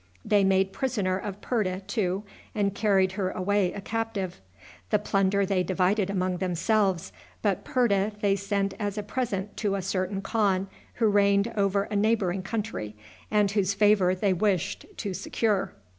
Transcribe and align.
They 0.25 0.43
made 0.43 0.73
prisoner 0.73 1.15
of 1.15 1.41
Purta, 1.41 1.79
too, 1.85 2.23
and 2.55 2.73
carried 2.73 3.11
her 3.11 3.29
away 3.29 3.71
a 3.71 3.81
captive. 3.81 4.41
The 4.89 4.97
plunder 4.97 5.45
they 5.45 5.61
divided 5.61 6.09
among 6.09 6.37
themselves, 6.37 7.11
but 7.43 7.63
Purta 7.63 8.11
they 8.19 8.35
sent 8.35 8.73
as 8.79 8.97
a 8.97 9.03
present 9.03 9.55
to 9.57 9.75
a 9.75 9.81
certain 9.83 10.23
khan 10.23 10.69
who 10.95 11.05
reigned 11.05 11.53
over 11.55 11.83
a 11.83 11.95
neighboring 11.95 12.41
country, 12.41 12.95
and 13.29 13.51
whose 13.51 13.75
favor 13.75 14.15
they 14.15 14.33
wished 14.33 14.87
to 14.97 15.13
secure. 15.13 15.75